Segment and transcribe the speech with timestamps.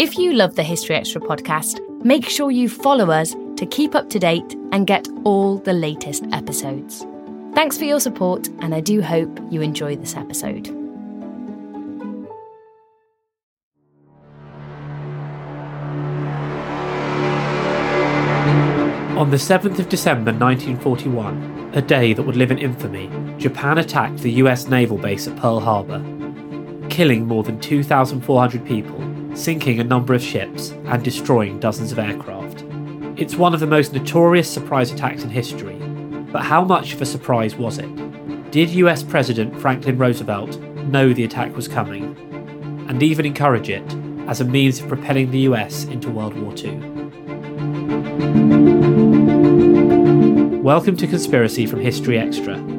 [0.00, 4.08] If you love the History Extra podcast, make sure you follow us to keep up
[4.10, 7.04] to date and get all the latest episodes.
[7.52, 10.68] Thanks for your support, and I do hope you enjoy this episode.
[19.18, 24.18] On the 7th of December 1941, a day that would live in infamy, Japan attacked
[24.18, 25.98] the US naval base at Pearl Harbor,
[26.88, 29.07] killing more than 2,400 people,
[29.38, 32.64] sinking a number of ships, and destroying dozens of aircraft.
[33.16, 35.76] It's one of the most notorious surprise attacks in history,
[36.32, 38.50] but how much of a surprise was it?
[38.50, 42.16] Did US President Franklin Roosevelt know the attack was coming,
[42.88, 43.84] and even encourage it
[44.26, 46.76] as a means of propelling the US into World War II?
[50.62, 52.77] Welcome to Conspiracy from History Extra.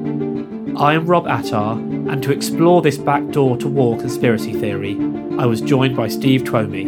[0.80, 4.94] I am Rob Attar, and to explore this backdoor to war conspiracy theory,
[5.38, 6.88] I was joined by Steve Twomey,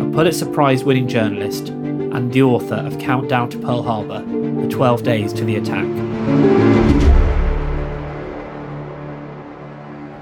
[0.00, 4.24] a Pulitzer Prize winning journalist and the author of Countdown to Pearl Harbor
[4.62, 5.86] The 12 Days to the Attack.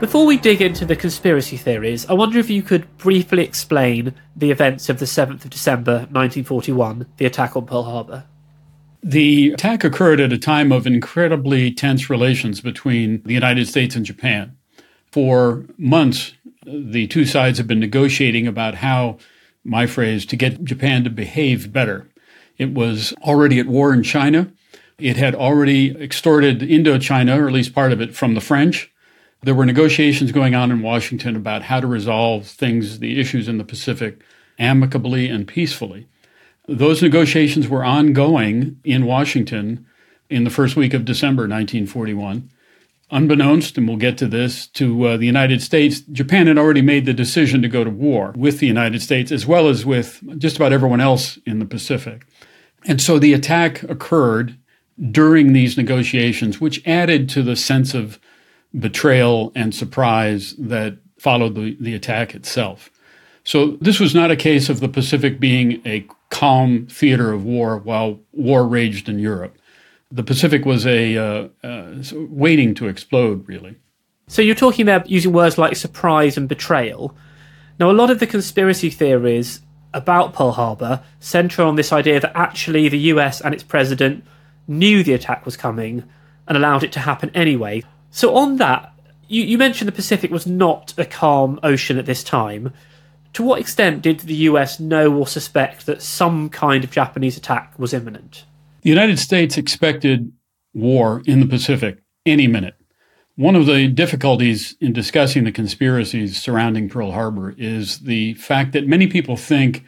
[0.00, 4.50] Before we dig into the conspiracy theories, I wonder if you could briefly explain the
[4.50, 8.24] events of the 7th of December 1941, the attack on Pearl Harbor.
[9.02, 14.04] The attack occurred at a time of incredibly tense relations between the United States and
[14.04, 14.56] Japan.
[15.12, 16.32] For months,
[16.66, 19.18] the two sides have been negotiating about how,
[19.64, 22.08] my phrase, to get Japan to behave better.
[22.58, 24.52] It was already at war in China.
[24.98, 28.92] It had already extorted Indochina, or at least part of it, from the French.
[29.42, 33.58] There were negotiations going on in Washington about how to resolve things, the issues in
[33.58, 34.20] the Pacific,
[34.58, 36.08] amicably and peacefully.
[36.68, 39.86] Those negotiations were ongoing in Washington
[40.28, 42.50] in the first week of December 1941.
[43.10, 47.06] Unbeknownst, and we'll get to this, to uh, the United States, Japan had already made
[47.06, 50.56] the decision to go to war with the United States as well as with just
[50.56, 52.26] about everyone else in the Pacific.
[52.84, 54.58] And so the attack occurred
[55.10, 58.20] during these negotiations, which added to the sense of
[58.78, 62.90] betrayal and surprise that followed the, the attack itself.
[63.42, 67.78] So this was not a case of the Pacific being a calm theater of war
[67.78, 69.56] while war raged in Europe.
[70.10, 73.76] The Pacific was a uh, uh, waiting to explode, really.
[74.26, 77.16] So you're talking about using words like surprise and betrayal.
[77.78, 79.60] Now, a lot of the conspiracy theories
[79.94, 84.24] about Pearl Harbor center on this idea that actually the US and its president
[84.66, 86.04] knew the attack was coming
[86.46, 87.82] and allowed it to happen anyway.
[88.10, 88.92] So, on that,
[89.28, 92.72] you, you mentioned the Pacific was not a calm ocean at this time.
[93.38, 97.72] To what extent did the US know or suspect that some kind of Japanese attack
[97.78, 98.44] was imminent?
[98.82, 100.32] The United States expected
[100.74, 102.74] war in the Pacific any minute.
[103.36, 108.88] One of the difficulties in discussing the conspiracies surrounding Pearl Harbor is the fact that
[108.88, 109.84] many people think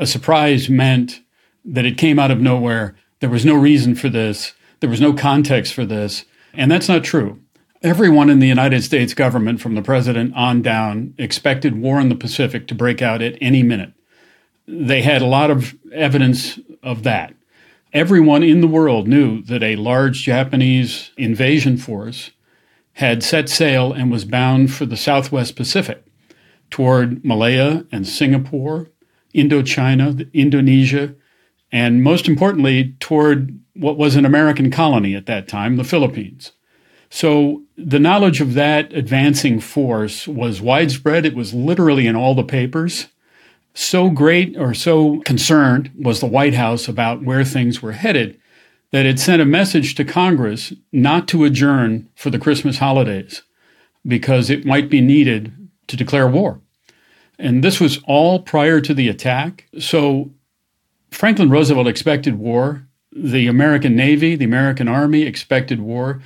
[0.00, 1.20] a surprise meant
[1.64, 2.96] that it came out of nowhere.
[3.20, 4.54] There was no reason for this.
[4.80, 6.24] There was no context for this.
[6.52, 7.38] And that's not true.
[7.80, 12.16] Everyone in the United States government, from the president on down, expected war in the
[12.16, 13.92] Pacific to break out at any minute.
[14.66, 17.34] They had a lot of evidence of that.
[17.92, 22.32] Everyone in the world knew that a large Japanese invasion force
[22.94, 26.04] had set sail and was bound for the Southwest Pacific
[26.70, 28.90] toward Malaya and Singapore,
[29.32, 31.14] Indochina, Indonesia,
[31.70, 36.50] and most importantly, toward what was an American colony at that time, the Philippines.
[37.10, 41.24] So the knowledge of that advancing force was widespread.
[41.24, 43.06] It was literally in all the papers.
[43.74, 48.38] So great or so concerned was the White House about where things were headed
[48.90, 53.42] that it sent a message to Congress not to adjourn for the Christmas holidays
[54.06, 55.52] because it might be needed
[55.88, 56.60] to declare war.
[57.38, 59.66] And this was all prior to the attack.
[59.78, 60.30] So
[61.10, 62.86] Franklin Roosevelt expected war.
[63.12, 66.22] The American Navy, the American Army expected war.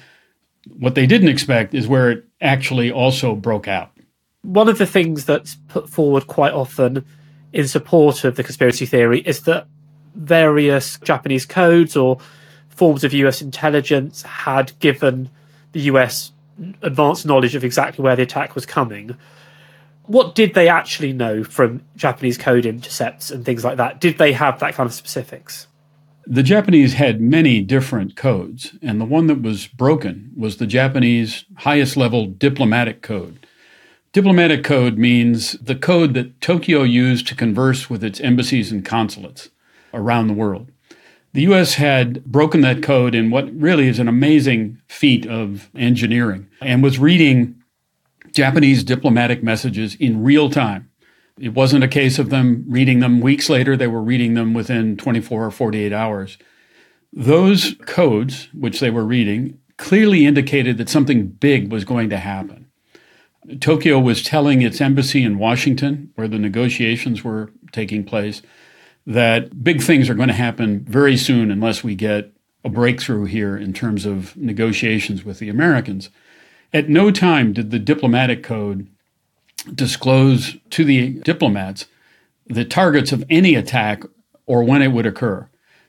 [0.68, 3.90] What they didn't expect is where it actually also broke out.
[4.42, 7.04] One of the things that's put forward quite often
[7.52, 9.66] in support of the conspiracy theory is that
[10.14, 12.18] various Japanese codes or
[12.68, 15.30] forms of US intelligence had given
[15.72, 16.32] the US
[16.82, 19.16] advanced knowledge of exactly where the attack was coming.
[20.06, 24.00] What did they actually know from Japanese code intercepts and things like that?
[24.00, 25.66] Did they have that kind of specifics?
[26.26, 31.44] The Japanese had many different codes, and the one that was broken was the Japanese
[31.56, 33.44] highest level diplomatic code.
[34.12, 39.48] Diplomatic code means the code that Tokyo used to converse with its embassies and consulates
[39.92, 40.70] around the world.
[41.32, 46.46] The US had broken that code in what really is an amazing feat of engineering
[46.60, 47.56] and was reading
[48.32, 50.90] Japanese diplomatic messages in real time
[51.38, 54.96] It wasn't a case of them reading them weeks later, they were reading them within
[54.96, 56.38] 24 or 48 hours.
[57.12, 62.70] Those codes, which they were reading, clearly indicated that something big was going to happen.
[63.60, 68.40] Tokyo was telling its embassy in Washington, where the negotiations were taking place,
[69.06, 72.32] that big things are going to happen very soon unless we get
[72.64, 76.10] a breakthrough here in terms of negotiations with the Americans.
[76.72, 78.88] At no time did the diplomatic code
[79.74, 81.86] disclose to the diplomats
[82.46, 84.02] the targets of any attack
[84.46, 85.48] or when it would occur.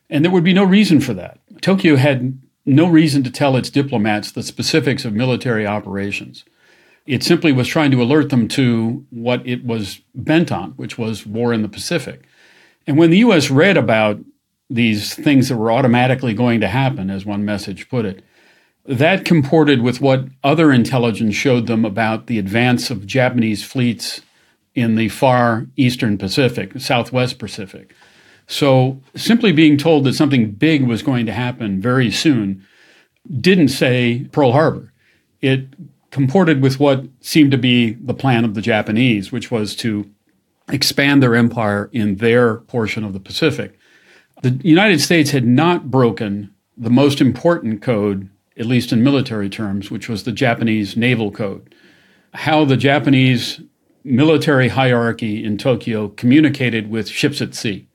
[0.10, 1.40] And there would be no reason for that.
[1.62, 6.46] Tokyo had no reason to tell its diplomats the specifics of military operations.
[7.06, 11.26] It simply was trying to alert them to what it was bent on, which was
[11.26, 12.24] war in the Pacific.
[12.88, 13.50] And when the U.S.
[13.50, 14.20] read about
[14.70, 18.24] these things that were automatically going to happen, as one message put it,
[18.86, 24.22] that comported with what other intelligence showed them about the advance of Japanese fleets
[24.76, 27.94] in the far eastern Pacific, southwest Pacific.
[28.48, 32.66] So simply being told that something big was going to happen very soon
[33.40, 34.92] didn't say Pearl Harbor.
[35.42, 35.68] It
[36.12, 40.10] comported with what seemed to be the plan of the Japanese, which was to
[40.70, 43.78] expand their empire in their portion of the Pacific.
[44.42, 49.90] The United States had not broken the most important code at least in military terms,
[49.90, 51.74] which was the Japanese Naval Code.
[52.34, 53.62] How the Japanese
[54.04, 57.88] military hierarchy in Tokyo communicated with ships at sea.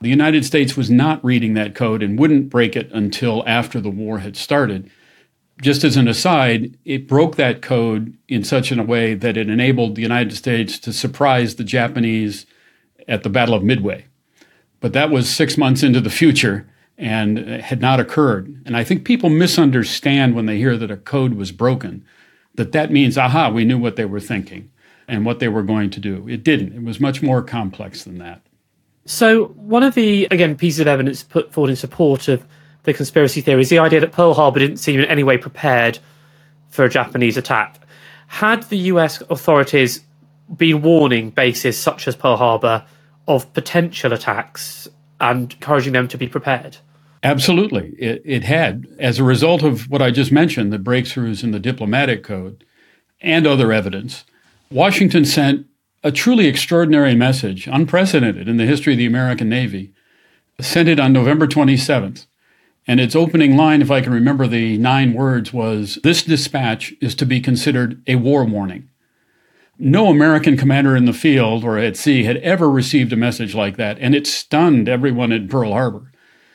[0.00, 3.90] The United States was not reading that code and wouldn't break it until after the
[3.90, 4.90] war had started.
[5.60, 9.96] Just as an aside, it broke that code in such a way that it enabled
[9.96, 12.46] the United States to surprise the Japanese
[13.08, 14.06] at the Battle of Midway.
[14.80, 16.68] But that was six months into the future,
[16.98, 18.60] and had not occurred.
[18.66, 22.04] And I think people misunderstand when they hear that a code was broken,
[22.56, 24.70] that that means, aha, we knew what they were thinking
[25.06, 26.28] and what they were going to do.
[26.28, 26.74] It didn't.
[26.74, 28.42] It was much more complex than that.
[29.06, 32.44] So, one of the, again, pieces of evidence put forward in support of
[32.82, 35.98] the conspiracy theory is the idea that Pearl Harbor didn't seem in any way prepared
[36.68, 37.80] for a Japanese attack.
[38.26, 40.00] Had the US authorities
[40.54, 42.84] been warning bases such as Pearl Harbor
[43.26, 44.88] of potential attacks
[45.20, 46.76] and encouraging them to be prepared?
[47.22, 47.94] Absolutely.
[47.98, 48.86] It, it had.
[48.98, 52.64] As a result of what I just mentioned, the breakthroughs in the diplomatic code
[53.20, 54.24] and other evidence,
[54.70, 55.66] Washington sent
[56.04, 59.92] a truly extraordinary message, unprecedented in the history of the American Navy,
[60.60, 62.26] sent it on November 27th.
[62.86, 67.14] And its opening line, if I can remember the nine words, was This dispatch is
[67.16, 68.88] to be considered a war warning.
[69.78, 73.76] No American commander in the field or at sea had ever received a message like
[73.76, 76.10] that, and it stunned everyone at Pearl Harbor.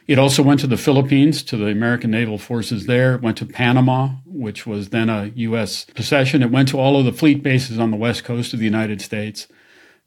[0.06, 3.16] It also went to the Philippines, to the American naval forces there.
[3.16, 5.86] It went to Panama, which was then a U.S.
[5.86, 6.44] possession.
[6.44, 9.02] It went to all of the fleet bases on the west coast of the United
[9.02, 9.48] States.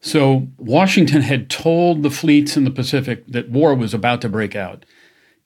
[0.00, 4.54] So Washington had told the fleets in the Pacific that war was about to break
[4.54, 4.84] out.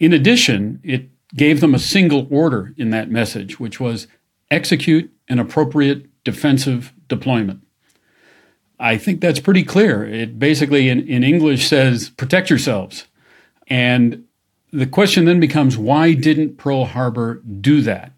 [0.00, 4.08] In addition, it gave them a single order in that message, which was
[4.50, 7.60] execute an appropriate defensive deployment.
[8.80, 10.04] I think that's pretty clear.
[10.04, 13.06] It basically, in, in English, says protect yourselves.
[13.68, 14.24] And
[14.72, 18.12] the question then becomes why didn't Pearl Harbor do that?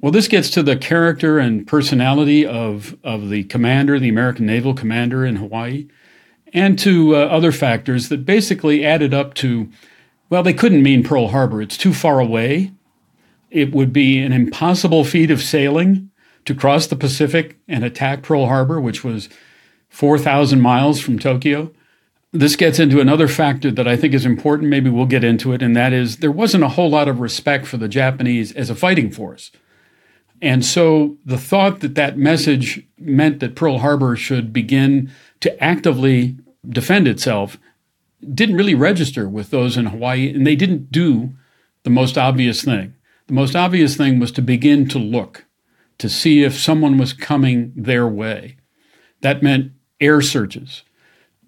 [0.00, 4.72] Well, this gets to the character and personality of, of the commander, the American naval
[4.72, 5.88] commander in Hawaii,
[6.52, 9.68] and to uh, other factors that basically added up to
[10.30, 11.62] well, they couldn't mean Pearl Harbor.
[11.62, 12.72] It's too far away.
[13.50, 16.10] It would be an impossible feat of sailing
[16.44, 19.30] to cross the Pacific and attack Pearl Harbor, which was
[19.88, 21.72] 4,000 miles from Tokyo
[22.32, 24.68] this gets into another factor that I think is important.
[24.68, 27.66] Maybe we'll get into it, and that is there wasn't a whole lot of respect
[27.66, 29.50] for the Japanese as a fighting force.
[30.40, 36.36] And so the thought that that message meant that Pearl Harbor should begin to actively
[36.68, 37.58] defend itself
[38.34, 41.34] didn't really register with those in Hawaii, and they didn't do
[41.84, 42.94] the most obvious thing.
[43.26, 45.46] The most obvious thing was to begin to look
[45.98, 48.56] to see if someone was coming their way.
[49.20, 50.82] That meant air searches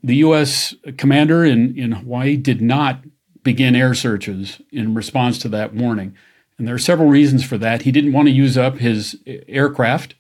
[0.03, 0.75] the U.S.
[0.97, 3.05] commander in, in Hawaii did not
[3.43, 6.15] begin air searches in response to that warning.
[6.59, 7.83] And there are several reasons for that.
[7.83, 10.15] He didn't want to use up his aircraft.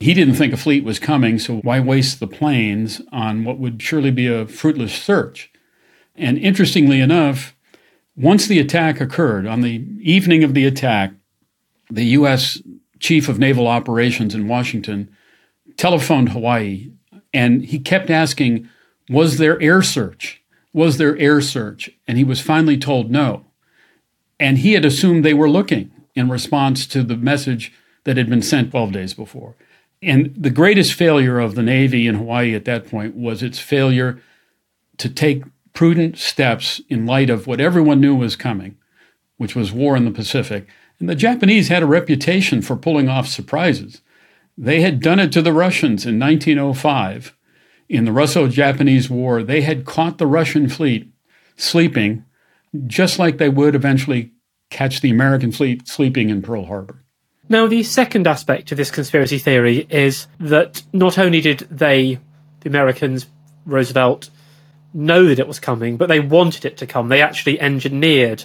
[0.00, 3.82] He didn't think a fleet was coming, so why waste the planes on what would
[3.82, 5.50] surely be a fruitless search?
[6.16, 7.54] And interestingly enough,
[8.16, 11.12] once the attack occurred, on the evening of the attack,
[11.90, 12.60] the U.S.
[12.98, 15.08] Chief of Naval Operations in Washington
[15.76, 16.90] telephoned Hawaii,
[17.32, 18.68] and he kept asking,
[19.08, 20.42] was there air search?
[20.72, 21.90] Was there air search?
[22.06, 23.46] And he was finally told no.
[24.38, 27.72] And he had assumed they were looking in response to the message
[28.04, 29.54] that had been sent 12 days before.
[30.02, 34.22] And the greatest failure of the Navy in Hawaii at that point was its failure
[34.98, 38.76] to take prudent steps in light of what everyone knew was coming,
[39.36, 40.66] which was war in the Pacific.
[41.00, 44.02] And the Japanese had a reputation for pulling off surprises.
[44.56, 47.34] They had done it to the Russians in 1905
[47.88, 49.42] in the Russo Japanese War.
[49.42, 51.10] They had caught the Russian fleet
[51.56, 52.24] sleeping,
[52.86, 54.32] just like they would eventually
[54.70, 57.02] catch the American fleet sleeping in Pearl Harbor.
[57.48, 62.18] Now, the second aspect of this conspiracy theory is that not only did they,
[62.60, 63.26] the Americans,
[63.64, 64.28] Roosevelt,
[64.92, 67.08] know that it was coming, but they wanted it to come.
[67.08, 68.44] They actually engineered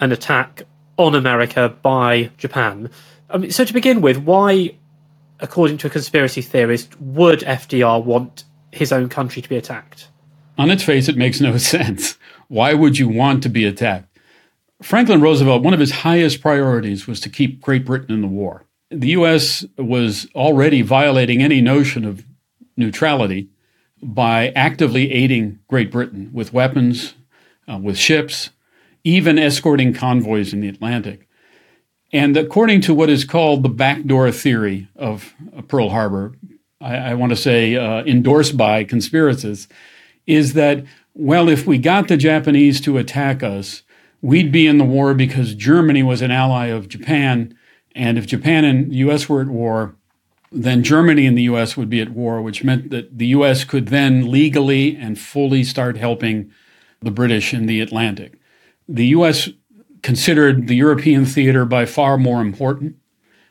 [0.00, 0.62] an attack
[0.96, 2.90] on America by Japan.
[3.28, 4.76] I mean, so to begin with, why,
[5.40, 10.08] according to a conspiracy theorist, would FDR want his own country to be attacked?
[10.56, 12.18] On its face, it makes no sense.
[12.48, 14.18] Why would you want to be attacked?
[14.82, 18.64] Franklin Roosevelt, one of his highest priorities was to keep Great Britain in the war.
[18.90, 19.64] The U.S.
[19.76, 22.24] was already violating any notion of
[22.76, 23.48] neutrality
[24.00, 27.14] by actively aiding Great Britain with weapons,
[27.68, 28.50] uh, with ships,
[29.04, 31.28] even escorting convoys in the Atlantic.
[32.12, 35.34] And according to what is called the backdoor theory of
[35.66, 36.32] Pearl Harbor,
[36.80, 39.68] I, I want to say uh, endorsed by conspiracists,
[40.26, 43.82] is that, well, if we got the Japanese to attack us,
[44.20, 47.56] we'd be in the war because Germany was an ally of Japan.
[47.94, 49.96] And if Japan and the US were at war,
[50.50, 53.88] then Germany and the US would be at war, which meant that the US could
[53.88, 56.50] then legally and fully start helping
[57.00, 58.38] the British in the Atlantic.
[58.88, 59.50] The US
[60.02, 62.96] considered the European theater by far more important.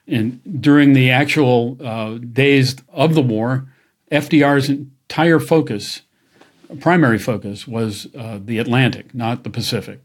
[0.07, 3.67] And during the actual uh, days of the war,
[4.11, 6.01] FDR's entire focus,
[6.79, 10.01] primary focus, was uh, the Atlantic, not the Pacific.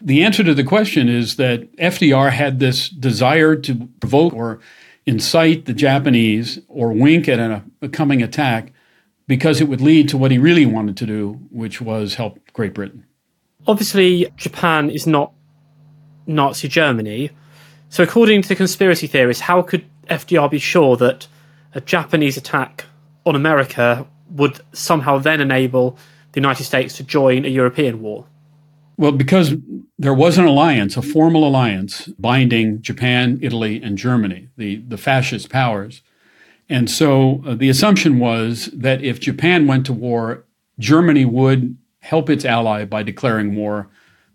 [0.00, 4.60] The answer to the question is that FDR had this desire to provoke or
[5.04, 8.72] incite the Japanese or wink at a, a coming attack
[9.26, 12.74] because it would lead to what he really wanted to do, which was help Great
[12.74, 13.04] Britain.
[13.66, 15.32] Obviously, Japan is not
[16.26, 17.30] Nazi Germany.
[17.90, 21.26] So, according to the conspiracy theorists, how could FDR be sure that
[21.74, 22.84] a Japanese attack
[23.26, 25.98] on America would somehow then enable
[26.32, 28.26] the United States to join a European war?
[28.96, 29.54] Well, because
[29.98, 35.50] there was an alliance, a formal alliance binding Japan, Italy, and Germany, the, the fascist
[35.50, 36.02] powers.
[36.68, 40.44] And so uh, the assumption was that if Japan went to war,
[40.78, 43.88] Germany would help its ally by declaring war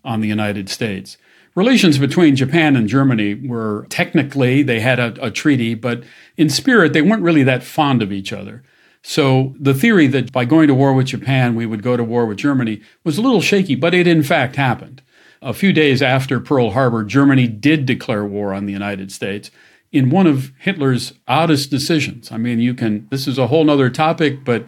[0.03, 1.17] on the United States.
[1.55, 6.03] Relations between Japan and Germany were technically, they had a, a treaty, but
[6.35, 8.61] in spirit, they weren't really that fond of each other.
[9.01, 12.25] So the theory that by going to war with Japan, we would go to war
[12.25, 15.01] with Germany was a little shaky, but it in fact happened.
[15.41, 19.49] A few days after Pearl Harbor, Germany did declare war on the United States
[19.91, 22.31] in one of Hitler's oddest decisions.
[22.31, 24.67] I mean, you can, this is a whole other topic, but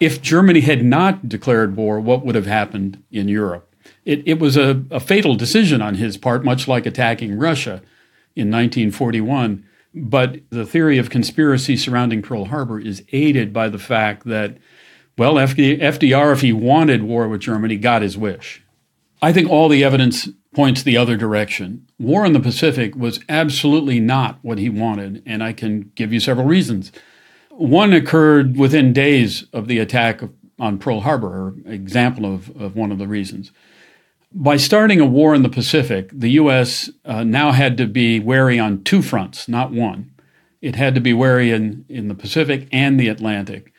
[0.00, 3.73] if Germany had not declared war, what would have happened in Europe?
[4.04, 7.82] It, it was a, a fatal decision on his part, much like attacking Russia
[8.36, 9.64] in 1941.
[9.94, 14.58] But the theory of conspiracy surrounding Pearl Harbor is aided by the fact that,
[15.16, 18.62] well, FDR, if he wanted war with Germany, got his wish.
[19.22, 21.86] I think all the evidence points the other direction.
[21.98, 26.20] War in the Pacific was absolutely not what he wanted, and I can give you
[26.20, 26.92] several reasons.
[27.50, 30.20] One occurred within days of the attack
[30.58, 33.52] on Pearl Harbor, or example of, of one of the reasons.
[34.36, 36.90] By starting a war in the Pacific, the U.S.
[37.04, 40.10] Uh, now had to be wary on two fronts, not one.
[40.60, 43.72] It had to be wary in, in the Pacific and the Atlantic.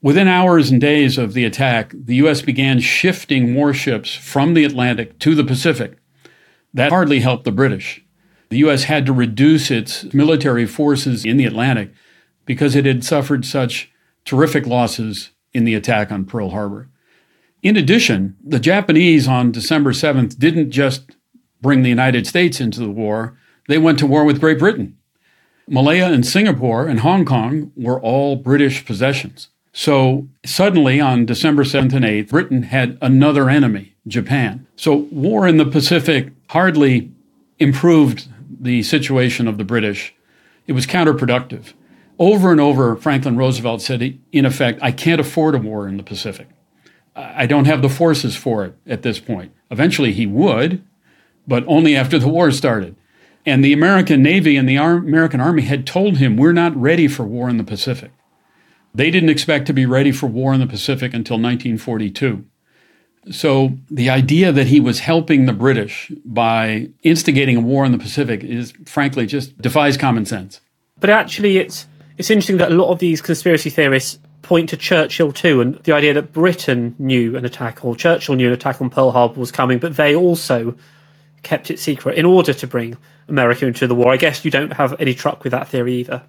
[0.00, 2.42] Within hours and days of the attack, the U.S.
[2.42, 5.98] began shifting warships from the Atlantic to the Pacific.
[6.72, 8.04] That hardly helped the British.
[8.50, 8.84] The U.S.
[8.84, 11.90] had to reduce its military forces in the Atlantic
[12.46, 13.90] because it had suffered such
[14.24, 16.88] terrific losses in the attack on Pearl Harbor.
[17.62, 21.16] In addition, the Japanese on December 7th didn't just
[21.60, 23.36] bring the United States into the war,
[23.66, 24.96] they went to war with Great Britain.
[25.66, 29.48] Malaya and Singapore and Hong Kong were all British possessions.
[29.72, 34.66] So suddenly on December 7th and 8th, Britain had another enemy, Japan.
[34.76, 37.12] So war in the Pacific hardly
[37.58, 38.28] improved
[38.60, 40.14] the situation of the British.
[40.66, 41.74] It was counterproductive.
[42.18, 46.02] Over and over, Franklin Roosevelt said, in effect, I can't afford a war in the
[46.02, 46.48] Pacific.
[47.18, 49.52] I don't have the forces for it at this point.
[49.70, 50.84] Eventually he would,
[51.46, 52.94] but only after the war started.
[53.44, 57.08] And the American Navy and the Ar- American Army had told him, We're not ready
[57.08, 58.12] for war in the Pacific.
[58.94, 62.44] They didn't expect to be ready for war in the Pacific until 1942.
[63.30, 67.98] So the idea that he was helping the British by instigating a war in the
[67.98, 70.60] Pacific is frankly just defies common sense.
[71.00, 74.18] But actually, it's it's interesting that a lot of these conspiracy theorists
[74.48, 78.46] point to Churchill too, and the idea that Britain knew an attack or Churchill knew
[78.46, 80.74] an attack on Pearl Harbor was coming, but they also
[81.42, 82.96] kept it secret in order to bring
[83.28, 84.10] America into the war.
[84.10, 86.22] I guess you don't have any truck with that theory either.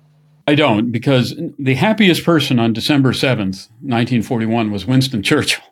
[0.46, 5.64] I don't, because the happiest person on December 7th, 1941, was Winston Churchill.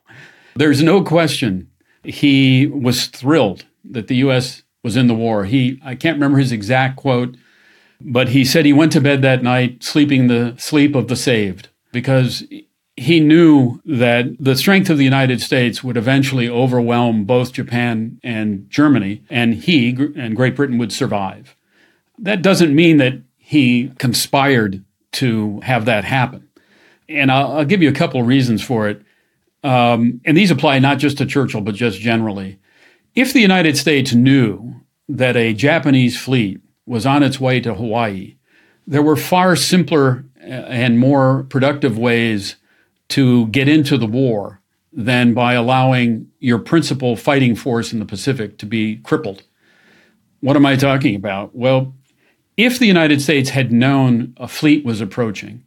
[0.55, 1.69] There's no question
[2.01, 4.63] he was thrilled that the U.S.
[4.85, 5.43] was in the war.
[5.43, 7.35] He, I can't remember his exact quote,
[7.99, 11.67] but he said he went to bed that night sleeping the sleep of the saved
[11.97, 12.43] because
[12.95, 18.69] he knew that the strength of the United States would eventually overwhelm both Japan and
[18.69, 21.55] Germany, and he and Great Britain would survive.
[22.19, 26.47] That doesn't mean that he conspired to have that happen.
[27.09, 29.01] And I'll, I'll give you a couple of reasons for it.
[29.63, 32.59] Um, and these apply not just to Churchill, but just generally.
[33.15, 38.35] If the United States knew that a Japanese fleet was on its way to Hawaii,
[38.85, 42.55] there were far simpler and more productive ways
[43.09, 44.61] to get into the war
[44.91, 49.43] than by allowing your principal fighting force in the Pacific to be crippled.
[50.39, 51.55] What am I talking about?
[51.55, 51.93] Well,
[52.55, 55.63] if the United States had known a fleet was approaching,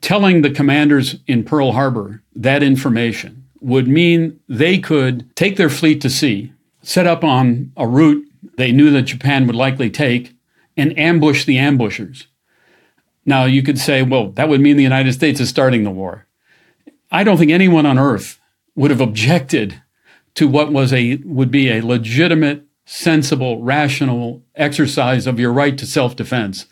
[0.00, 6.00] telling the commanders in Pearl Harbor that information would mean they could take their fleet
[6.00, 8.24] to sea, set up on a route
[8.56, 10.34] they knew that Japan would likely take,
[10.76, 12.26] and ambush the ambushers.
[13.26, 16.26] Now, you could say, well, that would mean the United States is starting the war.
[17.10, 18.40] I don't think anyone on earth
[18.76, 19.82] would have objected
[20.34, 25.86] to what was a would be a legitimate, sensible, rational exercise of your right to
[25.86, 26.66] self-defense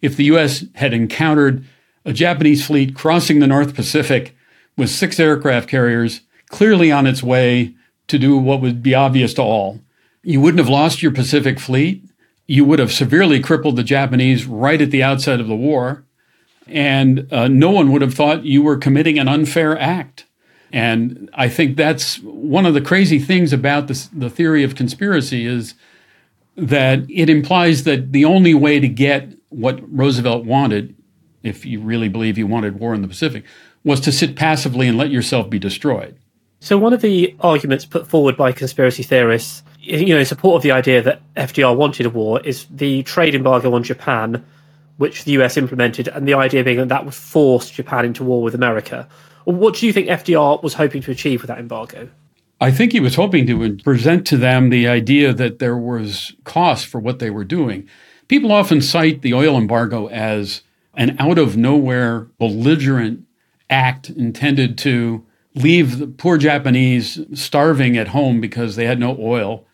[0.00, 1.64] if the US had encountered
[2.04, 4.36] a Japanese fleet crossing the North Pacific
[4.76, 7.74] with six aircraft carriers clearly on its way
[8.08, 9.80] to do what would be obvious to all.
[10.22, 12.02] You wouldn't have lost your Pacific fleet
[12.52, 16.04] you would have severely crippled the Japanese right at the outset of the war.
[16.66, 20.26] And uh, no one would have thought you were committing an unfair act.
[20.70, 25.46] And I think that's one of the crazy things about this, the theory of conspiracy
[25.46, 25.72] is
[26.54, 30.94] that it implies that the only way to get what Roosevelt wanted,
[31.42, 33.44] if you really believe he wanted war in the Pacific,
[33.82, 36.18] was to sit passively and let yourself be destroyed.
[36.60, 40.62] So, one of the arguments put forward by conspiracy theorists you know, in support of
[40.62, 44.44] the idea that FDR wanted a war is the trade embargo on Japan,
[44.96, 48.42] which the US implemented, and the idea being that that would force Japan into war
[48.42, 49.08] with America.
[49.44, 52.08] What do you think FDR was hoping to achieve with that embargo?
[52.60, 56.86] I think he was hoping to present to them the idea that there was cost
[56.86, 57.88] for what they were doing.
[58.28, 60.62] People often cite the oil embargo as
[60.94, 63.26] an out of nowhere belligerent
[63.68, 69.66] act intended to leave the poor Japanese starving at home because they had no oil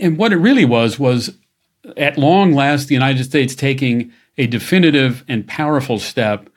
[0.00, 1.36] and what it really was was
[1.96, 6.48] at long last the United States taking a definitive and powerful step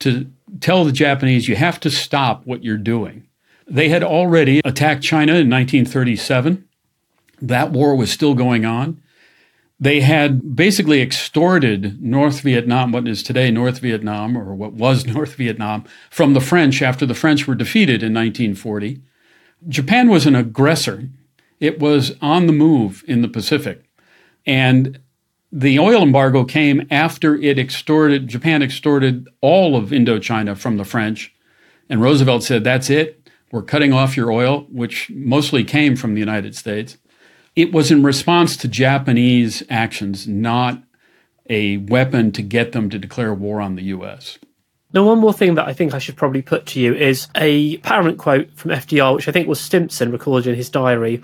[0.00, 0.30] to
[0.60, 3.26] tell the Japanese you have to stop what you're doing.
[3.66, 6.68] They had already attacked China in 1937.
[7.40, 9.00] That war was still going on.
[9.80, 15.34] They had basically extorted North Vietnam, what is today North Vietnam, or what was North
[15.34, 19.00] Vietnam, from the French after the French were defeated in 1940.
[19.68, 21.08] Japan was an aggressor.
[21.64, 23.84] It was on the move in the Pacific.
[24.44, 24.98] And
[25.50, 31.34] the oil embargo came after it extorted, Japan extorted all of Indochina from the French.
[31.88, 33.30] And Roosevelt said, That's it.
[33.50, 36.98] We're cutting off your oil, which mostly came from the United States.
[37.56, 40.82] It was in response to Japanese actions, not
[41.48, 44.38] a weapon to get them to declare war on the US.
[44.92, 47.76] Now, one more thing that I think I should probably put to you is a
[47.76, 51.22] apparent quote from FDR, which I think was Stimson recorded in his diary,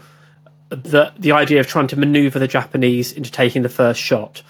[0.71, 4.43] the the idea of trying to maneuver the Japanese into taking the first shot.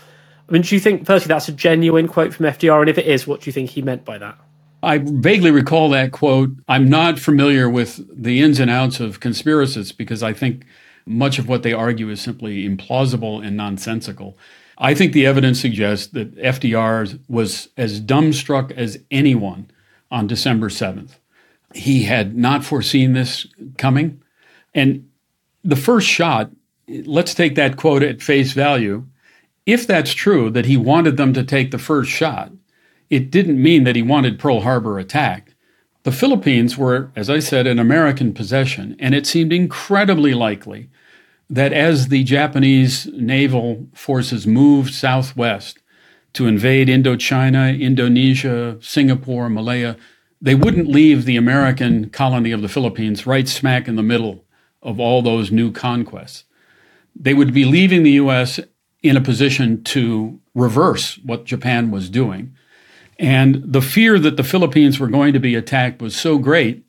[0.48, 2.80] I mean, do you think, firstly, that's a genuine quote from FDR?
[2.80, 4.36] And if it is, what do you think he meant by that?
[4.82, 6.50] I vaguely recall that quote.
[6.66, 10.64] I'm not familiar with the ins and outs of conspiracists because I think
[11.06, 14.36] much of what they argue is simply implausible and nonsensical.
[14.78, 19.70] I think the evidence suggests that FDR was as dumbstruck as anyone
[20.10, 21.16] on December 7th.
[21.74, 24.22] He had not foreseen this coming.
[24.74, 25.09] And
[25.62, 26.50] the first shot,
[26.88, 29.06] let's take that quote at face value.
[29.66, 32.52] If that's true, that he wanted them to take the first shot,
[33.08, 35.54] it didn't mean that he wanted Pearl Harbor attacked.
[36.02, 40.88] The Philippines were, as I said, an American possession, and it seemed incredibly likely
[41.50, 45.78] that as the Japanese naval forces moved southwest
[46.32, 49.96] to invade Indochina, Indonesia, Singapore, Malaya,
[50.40, 54.44] they wouldn't leave the American colony of the Philippines right smack in the middle
[54.82, 56.44] of all those new conquests.
[57.14, 58.60] They would be leaving the US
[59.02, 62.54] in a position to reverse what Japan was doing.
[63.18, 66.84] And the fear that the Philippines were going to be attacked was so great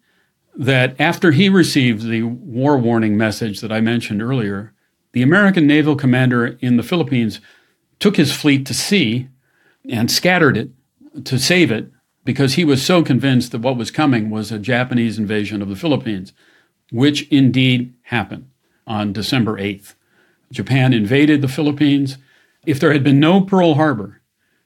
[0.56, 4.74] that after he received the war warning message that I mentioned earlier,
[5.14, 7.42] the American naval commander in the Philippines
[8.00, 9.30] took his fleet to sea
[9.90, 10.70] and scattered it
[11.26, 11.92] to save it
[12.24, 15.76] because he was so convinced that what was coming was a Japanese invasion of the
[15.76, 16.34] Philippines,
[16.92, 18.50] which indeed happened
[18.86, 19.96] on December 8th.
[20.52, 22.18] Japan invaded the Philippines.
[22.66, 24.22] If there had been no Pearl Harbor,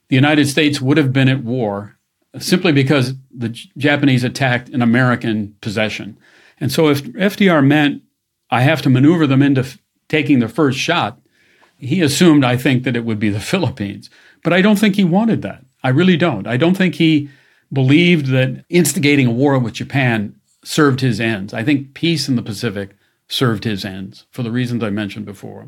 [0.09, 1.97] the United States would have been at war
[2.39, 6.17] simply because the Japanese attacked an American possession.
[6.59, 8.01] And so if FDR meant
[8.49, 9.77] I have to maneuver them into f-
[10.09, 11.19] taking the first shot,
[11.77, 14.09] he assumed, I think, that it would be the Philippines.
[14.43, 15.63] But I don't think he wanted that.
[15.83, 16.47] I really don't.
[16.47, 17.29] I don't think he
[17.71, 21.53] believed that instigating a war with Japan served his ends.
[21.53, 22.95] I think peace in the Pacific
[23.27, 25.67] served his ends for the reasons I mentioned before.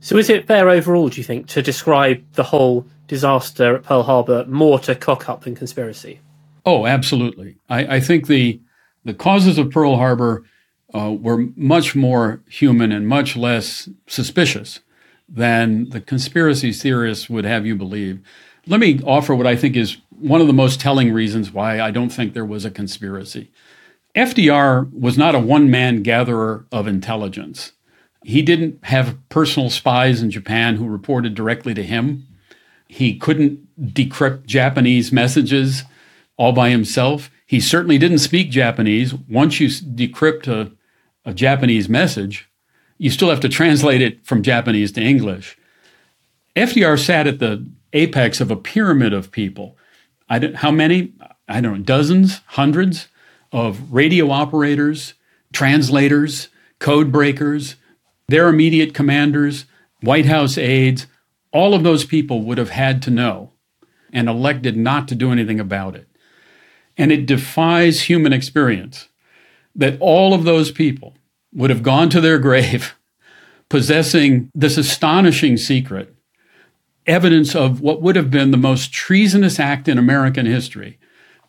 [0.00, 4.02] So, is it fair overall, do you think, to describe the whole disaster at Pearl
[4.02, 6.20] Harbor more to cock up than conspiracy?
[6.64, 7.56] Oh, absolutely.
[7.68, 8.60] I, I think the
[9.04, 10.44] the causes of Pearl Harbor
[10.94, 14.80] uh, were much more human and much less suspicious
[15.28, 18.20] than the conspiracy theorists would have you believe.
[18.66, 21.90] Let me offer what I think is one of the most telling reasons why I
[21.90, 23.50] don't think there was a conspiracy.
[24.14, 27.72] FDR was not a one man gatherer of intelligence.
[28.24, 32.26] He didn't have personal spies in Japan who reported directly to him.
[32.88, 35.84] He couldn't decrypt Japanese messages
[36.36, 37.30] all by himself.
[37.46, 39.14] He certainly didn't speak Japanese.
[39.14, 40.72] Once you decrypt a,
[41.24, 42.48] a Japanese message,
[42.98, 45.56] you still have to translate it from Japanese to English.
[46.56, 49.76] FDR sat at the apex of a pyramid of people.
[50.28, 51.12] I don't, how many?
[51.48, 53.08] I don't know, dozens, hundreds
[53.52, 55.14] of radio operators,
[55.52, 57.76] translators, code breakers,
[58.28, 59.66] their immediate commanders,
[60.02, 61.06] White House aides,
[61.52, 63.52] all of those people would have had to know
[64.12, 66.08] and elected not to do anything about it.
[66.96, 69.08] And it defies human experience
[69.74, 71.14] that all of those people
[71.52, 72.94] would have gone to their grave
[73.68, 76.14] possessing this astonishing secret,
[77.06, 80.99] evidence of what would have been the most treasonous act in American history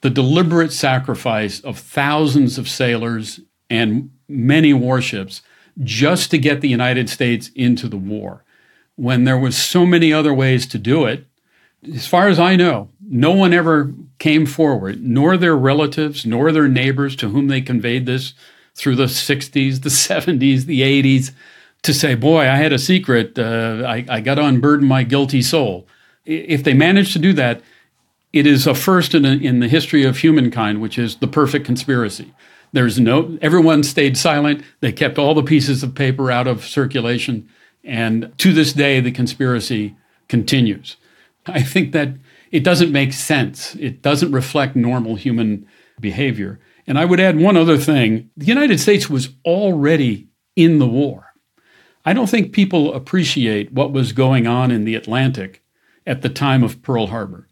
[0.02, 5.42] the deliberate sacrifice of thousands of sailors and many warships
[5.84, 8.44] just to get the United States into the war
[8.96, 11.26] when there was so many other ways to do it.
[11.94, 16.68] As far as I know, no one ever came forward, nor their relatives, nor their
[16.68, 18.34] neighbors to whom they conveyed this
[18.76, 21.32] through the 60s, the 70s, the 80s,
[21.84, 23.40] to say, Boy, I had a secret.
[23.40, 25.88] Uh, I, I got to unburden my guilty soul.
[26.26, 27.62] If they managed to do that,
[28.34, 31.66] it is a first in, a, in the history of humankind, which is the perfect
[31.66, 32.34] conspiracy.
[32.74, 34.64] There's no, everyone stayed silent.
[34.80, 37.50] They kept all the pieces of paper out of circulation.
[37.84, 39.96] And to this day, the conspiracy
[40.30, 40.96] continues.
[41.46, 42.14] I think that
[42.52, 43.76] it doesn't make sense.
[43.76, 45.68] It doesn't reflect normal human
[46.00, 46.60] behavior.
[46.88, 51.34] And I would add one other thing the United States was already in the war.
[52.06, 55.64] I don't think people appreciate what was going on in the Atlantic
[56.08, 57.48] at the time of Pearl Harbor.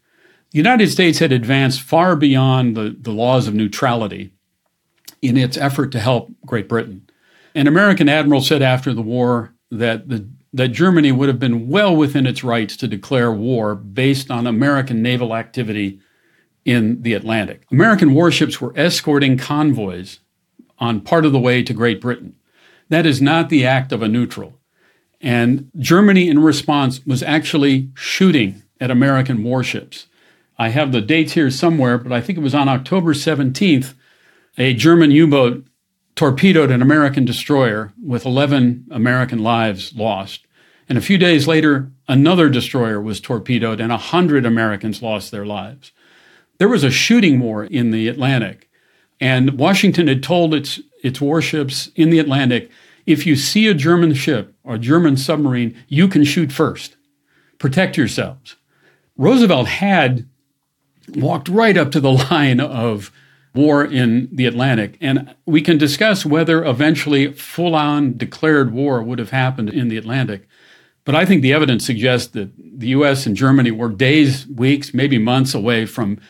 [0.50, 4.32] The United States had advanced far beyond the, the laws of neutrality
[5.22, 7.08] in its effort to help Great Britain.
[7.54, 11.94] An American admiral said after the war that the that Germany would have been well
[11.94, 16.00] within its rights to declare war based on American naval activity
[16.64, 17.62] in the Atlantic.
[17.70, 20.18] American warships were escorting convoys
[20.78, 22.34] on part of the way to Great Britain.
[22.88, 24.58] That is not the act of a neutral.
[25.20, 30.06] And Germany, in response, was actually shooting at American warships.
[30.60, 33.94] I have the dates here somewhere, but I think it was on October 17th
[34.58, 35.66] a German U boat
[36.14, 40.46] torpedoed an American destroyer with 11 American lives lost.
[40.86, 45.92] And a few days later, another destroyer was torpedoed and 100 Americans lost their lives.
[46.58, 48.68] There was a shooting war in the Atlantic,
[49.18, 52.70] and Washington had told its, its warships in the Atlantic
[53.06, 56.96] if you see a German ship or a German submarine, you can shoot first.
[57.56, 58.56] Protect yourselves.
[59.16, 60.26] Roosevelt had
[61.16, 63.10] walked right up to the line of
[63.54, 64.96] war in the Atlantic.
[65.00, 69.96] And we can discuss whether eventually full on declared war would have happened in the
[69.96, 70.46] Atlantic.
[71.04, 75.18] But I think the evidence suggests that the US and Germany were days, weeks, maybe
[75.18, 76.20] months away from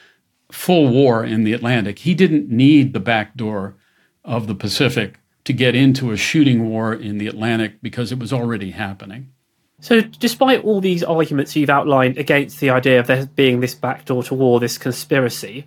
[0.50, 2.00] full war in the Atlantic.
[2.00, 3.76] He didn't need the back door
[4.24, 8.32] of the Pacific to get into a shooting war in the Atlantic because it was
[8.32, 9.32] already happening.
[9.80, 14.22] So, despite all these arguments you've outlined against the idea of there being this backdoor
[14.24, 15.66] to war, this conspiracy,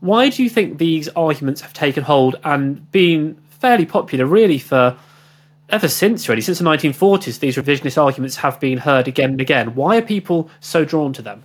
[0.00, 4.96] why do you think these arguments have taken hold and been fairly popular, really, for
[5.68, 6.40] ever since, really?
[6.40, 9.74] Since the 1940s, these revisionist arguments have been heard again and again.
[9.74, 11.44] Why are people so drawn to them?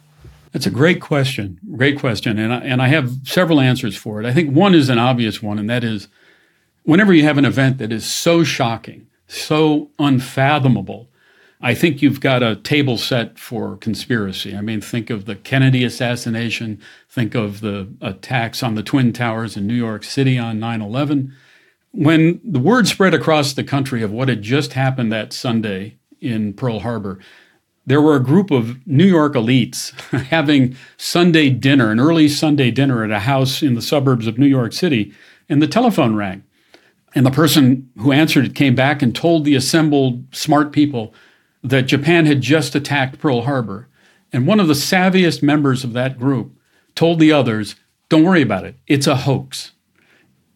[0.51, 1.59] That's a great question.
[1.75, 2.37] Great question.
[2.37, 4.25] And I, and I have several answers for it.
[4.25, 6.07] I think one is an obvious one, and that is
[6.83, 11.07] whenever you have an event that is so shocking, so unfathomable,
[11.63, 14.56] I think you've got a table set for conspiracy.
[14.56, 19.56] I mean, think of the Kennedy assassination, think of the attacks on the Twin Towers
[19.56, 21.34] in New York City on 9 11.
[21.91, 26.54] When the word spread across the country of what had just happened that Sunday in
[26.54, 27.19] Pearl Harbor,
[27.86, 29.91] there were a group of New York elites
[30.30, 34.47] having Sunday dinner, an early Sunday dinner at a house in the suburbs of New
[34.47, 35.13] York City,
[35.47, 36.43] and the telephone rang.
[37.13, 41.13] And the person who answered it came back and told the assembled smart people
[41.63, 43.88] that Japan had just attacked Pearl Harbor.
[44.34, 46.58] And one of the savviest members of that group
[46.95, 47.76] told the others,
[48.10, 49.71] Don't worry about it, it's a hoax.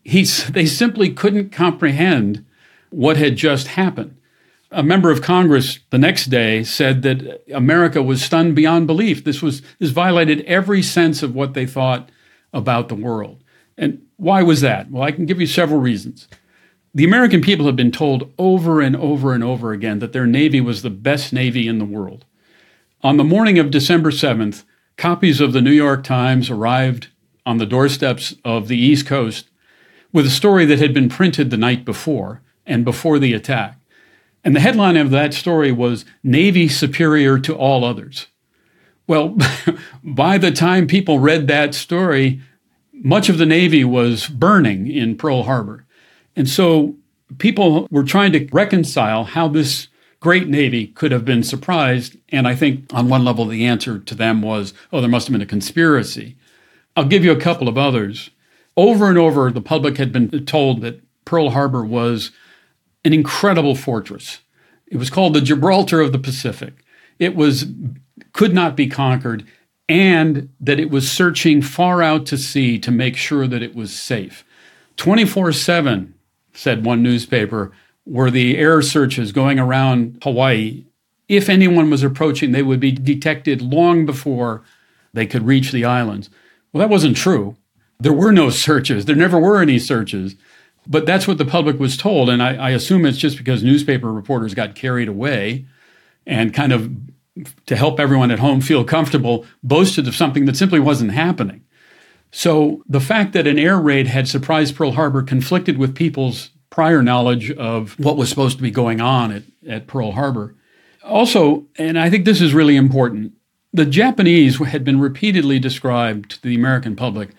[0.03, 2.45] He's, they simply couldn't comprehend
[2.89, 4.17] what had just happened.
[4.71, 9.23] A member of Congress the next day said that America was stunned beyond belief.
[9.23, 12.09] This was this violated every sense of what they thought
[12.51, 13.43] about the world.
[13.77, 14.89] And why was that?
[14.89, 16.27] Well, I can give you several reasons.
[16.95, 20.61] The American people have been told over and over and over again that their Navy
[20.61, 22.23] was the best Navy in the world.
[23.03, 24.63] On the morning of December 7th,
[24.95, 27.09] copies of the New York Times arrived
[27.45, 29.49] on the doorsteps of the East Coast
[30.13, 33.77] with a story that had been printed the night before and before the attack.
[34.45, 38.27] And the headline of that story was Navy Superior to All Others.
[39.05, 39.37] Well,
[40.03, 42.39] by the time people read that story,
[42.93, 45.84] much of the Navy was burning in Pearl Harbor.
[46.35, 46.95] And so
[47.37, 49.87] people were trying to reconcile how this
[50.19, 52.17] great Navy could have been surprised.
[52.29, 55.33] And I think on one level, the answer to them was, oh, there must have
[55.33, 56.35] been a conspiracy.
[56.95, 58.31] I'll give you a couple of others.
[58.77, 62.31] Over and over, the public had been told that Pearl Harbor was
[63.03, 64.39] an incredible fortress.
[64.87, 66.73] It was called the Gibraltar of the Pacific.
[67.19, 67.65] It was
[68.33, 69.45] could not be conquered
[69.87, 73.93] and that it was searching far out to sea to make sure that it was
[73.93, 74.43] safe.
[74.97, 76.14] 24/7
[76.55, 77.71] said one newspaper,
[78.05, 80.85] were the air searches going around Hawaii.
[81.27, 84.63] If anyone was approaching, they would be detected long before
[85.13, 86.29] they could reach the islands.
[86.71, 87.55] Well, that wasn't true.
[87.99, 89.05] There were no searches.
[89.05, 90.35] There never were any searches.
[90.87, 92.29] But that's what the public was told.
[92.29, 95.65] And I, I assume it's just because newspaper reporters got carried away
[96.27, 96.91] and kind of,
[97.65, 101.64] to help everyone at home feel comfortable, boasted of something that simply wasn't happening.
[102.35, 107.01] So the fact that an air raid had surprised Pearl Harbor conflicted with people's prior
[107.01, 110.53] knowledge of what was supposed to be going on at, at Pearl Harbor.
[111.01, 113.31] Also, and I think this is really important,
[113.71, 117.29] the Japanese had been repeatedly described to the American public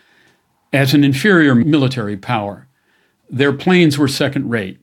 [0.73, 2.67] as an inferior military power.
[3.29, 4.79] Their planes were second rate.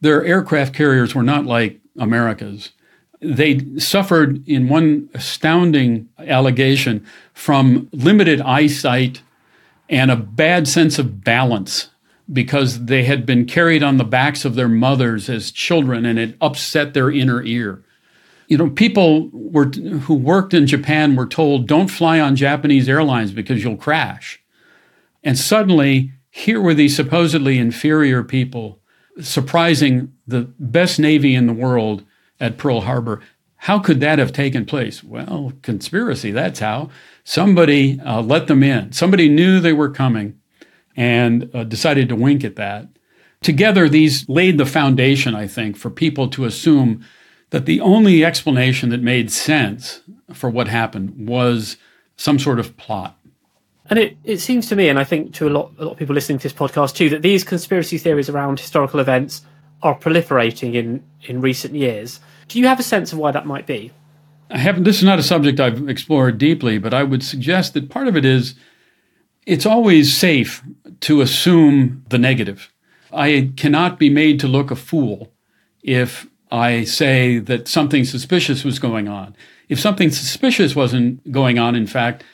[0.00, 2.72] Their aircraft carriers were not like America's.
[3.20, 9.22] They suffered, in one astounding allegation, from limited eyesight
[9.92, 11.90] and a bad sense of balance
[12.32, 16.34] because they had been carried on the backs of their mothers as children and it
[16.40, 17.84] upset their inner ear.
[18.48, 23.32] You know, people were who worked in Japan were told don't fly on Japanese airlines
[23.32, 24.42] because you'll crash.
[25.22, 28.80] And suddenly, here were these supposedly inferior people
[29.20, 32.02] surprising the best navy in the world
[32.40, 33.20] at Pearl Harbor.
[33.66, 35.04] How could that have taken place?
[35.04, 36.90] Well, conspiracy, that's how.
[37.22, 38.90] Somebody uh, let them in.
[38.90, 40.40] Somebody knew they were coming
[40.96, 42.88] and uh, decided to wink at that.
[43.40, 47.04] Together, these laid the foundation, I think, for people to assume
[47.50, 50.00] that the only explanation that made sense
[50.32, 51.76] for what happened was
[52.16, 53.16] some sort of plot.
[53.86, 55.98] And it, it seems to me, and I think to a lot, a lot of
[55.98, 59.42] people listening to this podcast too, that these conspiracy theories around historical events
[59.84, 62.18] are proliferating in, in recent years.
[62.48, 63.92] Do you have a sense of why that might be?
[64.50, 64.84] I haven't.
[64.84, 68.16] This is not a subject I've explored deeply, but I would suggest that part of
[68.16, 68.54] it is
[69.46, 70.62] it's always safe
[71.00, 72.70] to assume the negative.
[73.12, 75.32] I cannot be made to look a fool
[75.82, 79.34] if I say that something suspicious was going on.
[79.68, 82.24] If something suspicious wasn't going on, in fact,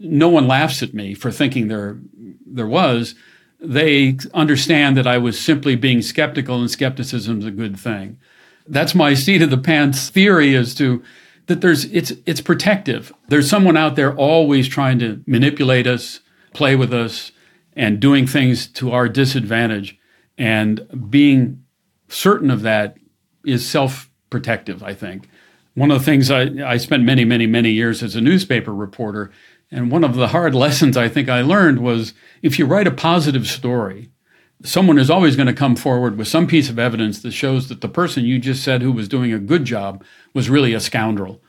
[0.00, 1.98] no one laughs at me for thinking there
[2.44, 3.14] there was.
[3.60, 8.18] They understand that I was simply being skeptical, and skepticism is a good thing.
[8.68, 11.02] That's my seat of the pants theory as to
[11.46, 13.12] that there's it's it's protective.
[13.28, 16.20] There's someone out there always trying to manipulate us,
[16.52, 17.32] play with us,
[17.74, 19.98] and doing things to our disadvantage.
[20.36, 21.64] And being
[22.08, 22.96] certain of that
[23.44, 25.28] is self protective, I think.
[25.74, 29.30] One of the things I, I spent many, many, many years as a newspaper reporter,
[29.70, 32.92] and one of the hard lessons I think I learned was if you write a
[32.92, 34.10] positive story,
[34.64, 37.80] someone is always going to come forward with some piece of evidence that shows that
[37.80, 41.40] the person you just said who was doing a good job was really a scoundrel.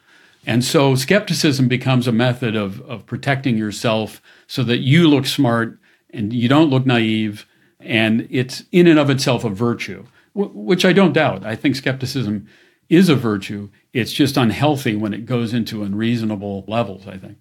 [0.46, 5.80] And so skepticism becomes a method of, of protecting yourself so that you look smart
[6.12, 7.46] and you don't look naive.
[7.80, 11.46] And it's in and of itself a virtue, which I don't doubt.
[11.46, 12.48] I think skepticism
[12.90, 13.70] is a virtue.
[13.94, 17.38] It's just unhealthy when it goes into unreasonable levels, I think.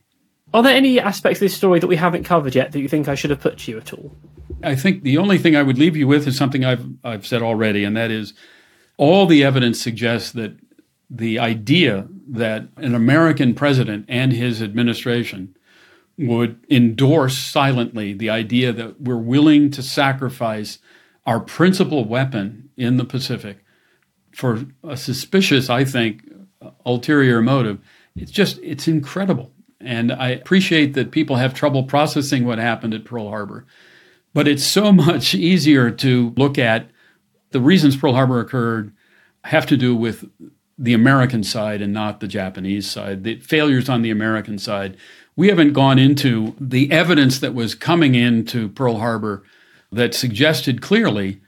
[0.54, 3.08] Are there any aspects of this story that we haven't covered yet that you think
[3.08, 4.16] I should have put to you at all?
[4.62, 7.42] I think the only thing I would leave you with is something I've I've said
[7.42, 8.34] already, and that is
[8.96, 10.56] all the evidence suggests that
[11.10, 15.54] the idea that an American president and his administration
[16.18, 20.78] would endorse silently the idea that we're willing to sacrifice
[21.24, 23.58] our principal weapon in the Pacific
[24.32, 26.22] for a suspicious, I think,
[26.84, 27.78] ulterior motive.
[28.16, 29.52] It's just, it's incredible.
[29.80, 33.66] And I appreciate that people have trouble processing what happened at Pearl Harbor.
[34.34, 36.90] But it's so much easier to look at
[37.50, 38.92] the reasons Pearl Harbor occurred
[39.44, 40.28] have to do with
[40.76, 44.96] the American side and not the Japanese side, the failures on the American side.
[45.34, 49.44] We haven't gone into the evidence that was coming into Pearl Harbor
[49.90, 51.40] that suggested clearly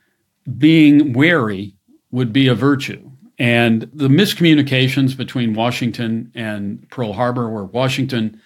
[0.58, 1.74] being wary
[2.10, 3.09] would be a virtue.
[3.40, 8.38] And the miscommunications between Washington and Pearl Harbor, where Washington,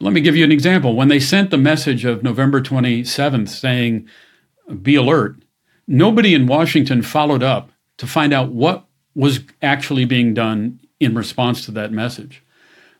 [0.00, 0.96] let me give you an example.
[0.96, 4.08] When they sent the message of November 27th saying,
[4.82, 5.36] be alert,
[5.86, 11.64] nobody in Washington followed up to find out what was actually being done in response
[11.66, 12.42] to that message.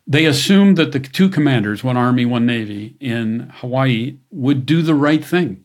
[0.07, 4.95] They assumed that the two commanders, one Army, one Navy, in Hawaii, would do the
[4.95, 5.65] right thing.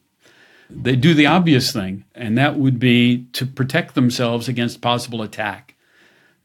[0.70, 5.76] They do the obvious thing, and that would be to protect themselves against possible attack.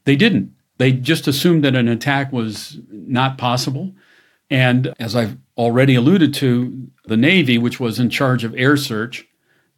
[0.05, 0.53] They didn't.
[0.77, 3.93] They just assumed that an attack was not possible.
[4.49, 9.27] And as I've already alluded to, the Navy, which was in charge of air search,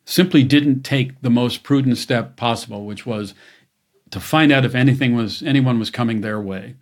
[0.05, 3.33] simply didn't take the most prudent step possible, which was
[4.11, 6.75] to find out if anything was anyone was coming their way.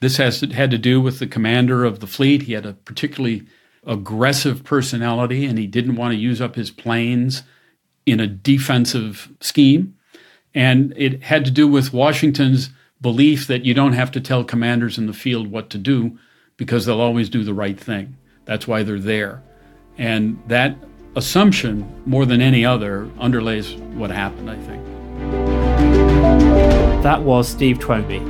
[0.00, 2.42] This has had to do with the commander of the fleet.
[2.42, 3.44] He had a particularly
[3.84, 7.42] aggressive personality, and he didn't want to use up his planes
[8.06, 9.96] in a defensive scheme.
[10.54, 14.98] And it had to do with Washington's belief that you don't have to tell commanders
[14.98, 16.18] in the field what to do
[16.56, 18.16] because they'll always do the right thing.
[18.44, 19.42] That's why they're there.
[19.96, 20.76] And that
[21.16, 24.84] assumption, more than any other, underlays what happened, I think.
[27.02, 28.20] That was Steve Twomey.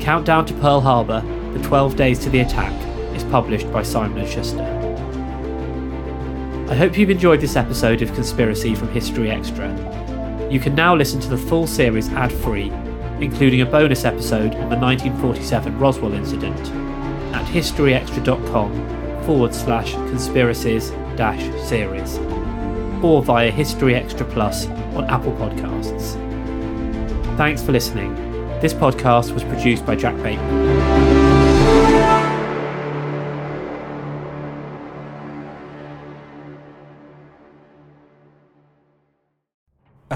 [0.00, 1.22] Countdown to Pearl Harbor,
[1.52, 2.72] The 12 Days to the Attack,
[3.14, 4.62] is published by Simon & Schuster.
[6.68, 9.68] I hope you've enjoyed this episode of Conspiracy from History Extra.
[10.50, 12.72] You can now listen to the full series ad free,
[13.20, 16.58] including a bonus episode on the 1947 Roswell incident,
[17.34, 22.18] at historyextra.com forward slash conspiracies dash series,
[23.02, 26.14] or via History Extra Plus on Apple Podcasts.
[27.36, 28.14] Thanks for listening.
[28.60, 31.23] This podcast was produced by Jack Bateman.